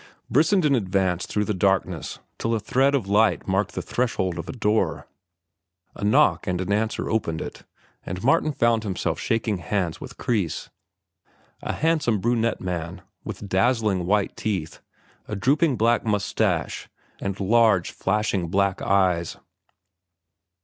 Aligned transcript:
Brissenden 0.31 0.73
advanced 0.75 1.29
through 1.29 1.45
the 1.45 1.53
darkness 1.53 2.17
till 2.39 2.55
a 2.55 2.59
thread 2.59 2.95
of 2.95 3.07
light 3.07 3.47
marked 3.47 3.73
the 3.75 3.83
threshold 3.83 4.39
of 4.39 4.49
a 4.49 4.51
door. 4.51 5.05
A 5.93 6.03
knock 6.03 6.47
and 6.47 6.59
an 6.59 6.73
answer 6.73 7.07
opened 7.07 7.39
it, 7.39 7.65
and 8.03 8.23
Martin 8.23 8.51
found 8.51 8.83
himself 8.83 9.19
shaking 9.19 9.57
hands 9.59 10.01
with 10.01 10.17
Kreis, 10.17 10.71
a 11.61 11.73
handsome 11.73 12.17
brunette 12.17 12.61
man, 12.61 13.03
with 13.23 13.47
dazzling 13.47 14.07
white 14.07 14.35
teeth, 14.35 14.79
a 15.27 15.35
drooping 15.35 15.77
black 15.77 16.03
mustache, 16.03 16.89
and 17.19 17.39
large, 17.39 17.91
flashing 17.91 18.47
black 18.47 18.81
eyes. 18.81 19.37